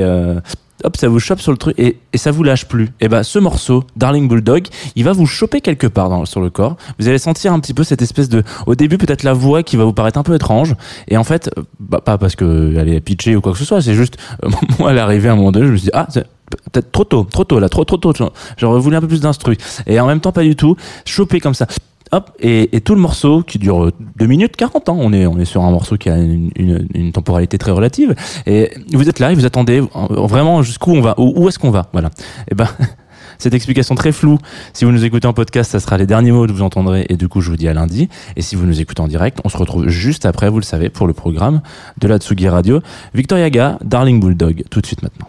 hop, 0.84 0.96
ça 0.96 1.08
vous 1.08 1.18
chope 1.18 1.40
sur 1.40 1.52
le 1.52 1.58
truc 1.58 1.78
et, 1.78 1.98
et 2.12 2.18
ça 2.18 2.30
vous 2.30 2.42
lâche 2.42 2.66
plus. 2.66 2.90
Et 3.00 3.08
ben 3.08 3.22
ce 3.22 3.38
morceau, 3.38 3.84
Darling 3.96 4.28
Bulldog, 4.28 4.66
il 4.96 5.04
va 5.04 5.12
vous 5.12 5.26
choper 5.26 5.60
quelque 5.60 5.86
part 5.86 6.08
dans, 6.08 6.24
sur 6.24 6.40
le 6.40 6.50
corps. 6.50 6.76
Vous 6.98 7.08
allez 7.08 7.18
sentir 7.18 7.52
un 7.52 7.60
petit 7.60 7.74
peu 7.74 7.84
cette 7.84 8.02
espèce 8.02 8.28
de, 8.28 8.42
au 8.66 8.74
début 8.74 8.98
peut-être 8.98 9.22
la 9.22 9.32
voix 9.32 9.62
qui 9.62 9.76
va 9.76 9.84
vous 9.84 9.92
paraître 9.92 10.18
un 10.18 10.22
peu 10.22 10.34
étrange. 10.34 10.74
Et 11.08 11.16
en 11.16 11.24
fait, 11.24 11.50
euh, 11.56 11.62
bah, 11.80 12.00
pas 12.00 12.18
parce 12.18 12.36
que 12.36 12.74
elle 12.76 12.88
est 12.88 13.00
pitchée 13.00 13.36
ou 13.36 13.40
quoi 13.40 13.52
que 13.52 13.58
ce 13.58 13.64
soit, 13.64 13.82
c'est 13.82 13.94
juste 13.94 14.16
euh, 14.44 14.50
moi, 14.78 14.90
elle 14.90 14.98
est 14.98 15.00
arrivée 15.00 15.28
à 15.28 15.32
un 15.32 15.36
moment 15.36 15.52
donné, 15.52 15.66
je 15.66 15.72
me 15.72 15.76
suis 15.76 15.86
dit 15.86 15.92
ah 15.94 16.06
c'est 16.10 16.26
peut-être 16.72 16.92
trop 16.92 17.04
tôt, 17.04 17.24
trop 17.24 17.44
tôt 17.44 17.58
là, 17.58 17.68
trop 17.68 17.84
trop 17.84 17.96
tôt. 17.96 18.12
J'aurais 18.56 18.80
voulu 18.80 18.96
un 18.96 19.00
peu 19.00 19.08
plus 19.08 19.20
d'instru. 19.20 19.56
Et 19.86 19.98
en 20.00 20.06
même 20.06 20.20
temps 20.20 20.32
pas 20.32 20.42
du 20.42 20.56
tout, 20.56 20.76
choper 21.04 21.40
comme 21.40 21.54
ça. 21.54 21.66
Hop, 22.12 22.30
et, 22.40 22.74
et 22.76 22.80
tout 22.80 22.94
le 22.94 23.00
morceau 23.00 23.42
qui 23.42 23.58
dure 23.58 23.90
2 24.16 24.26
minutes 24.26 24.56
40 24.56 24.88
ans. 24.88 24.98
On 25.00 25.12
est, 25.12 25.26
on 25.26 25.38
est 25.38 25.44
sur 25.44 25.62
un 25.62 25.70
morceau 25.70 25.96
qui 25.96 26.08
a 26.08 26.16
une, 26.16 26.50
une, 26.56 26.88
une 26.94 27.12
temporalité 27.12 27.58
très 27.58 27.70
relative. 27.70 28.14
Et 28.46 28.70
vous 28.92 29.08
êtes 29.08 29.18
là 29.18 29.32
et 29.32 29.34
vous 29.34 29.46
attendez 29.46 29.80
euh, 29.80 30.26
vraiment 30.26 30.62
jusqu'où 30.62 30.92
on 30.92 31.00
va, 31.00 31.14
où, 31.18 31.32
où 31.36 31.48
est-ce 31.48 31.58
qu'on 31.58 31.70
va. 31.70 31.88
Voilà. 31.92 32.10
Et 32.50 32.54
ben, 32.54 32.68
cette 33.38 33.54
explication 33.54 33.94
très 33.94 34.12
floue, 34.12 34.38
si 34.72 34.84
vous 34.84 34.92
nous 34.92 35.04
écoutez 35.04 35.28
en 35.28 35.32
podcast, 35.32 35.70
ça 35.70 35.80
sera 35.80 35.98
les 35.98 36.06
derniers 36.06 36.32
mots 36.32 36.46
que 36.46 36.52
vous 36.52 36.62
entendrez. 36.62 37.06
Et 37.08 37.16
du 37.16 37.28
coup, 37.28 37.40
je 37.40 37.50
vous 37.50 37.56
dis 37.56 37.68
à 37.68 37.74
lundi. 37.74 38.08
Et 38.36 38.42
si 38.42 38.56
vous 38.56 38.66
nous 38.66 38.80
écoutez 38.80 39.00
en 39.00 39.08
direct, 39.08 39.38
on 39.44 39.48
se 39.48 39.56
retrouve 39.56 39.88
juste 39.88 40.26
après, 40.26 40.48
vous 40.48 40.58
le 40.58 40.64
savez, 40.64 40.88
pour 40.88 41.06
le 41.06 41.12
programme 41.12 41.60
de 42.00 42.08
la 42.08 42.18
Tsugi 42.18 42.48
Radio. 42.48 42.80
Victor 43.14 43.38
Yaga, 43.38 43.78
Darling 43.84 44.20
Bulldog, 44.20 44.64
tout 44.70 44.80
de 44.80 44.86
suite 44.86 45.02
maintenant. 45.02 45.28